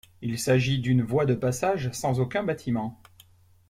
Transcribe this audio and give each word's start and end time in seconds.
Il 0.23 0.39
s'agit 0.39 0.79
d'une 0.79 1.03
voie 1.03 1.27
de 1.27 1.35
passage, 1.35 1.91
sans 1.91 2.19
aucun 2.19 2.41
bâtiment. 2.41 2.99